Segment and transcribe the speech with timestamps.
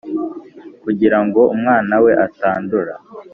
[0.83, 2.93] kugira ngo umwana we atandura.